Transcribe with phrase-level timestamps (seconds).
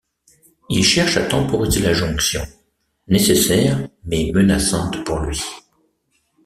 [0.71, 2.41] Il cherche à temporiser la jonction,
[3.07, 5.39] nécessaire mais menaçante pour lui.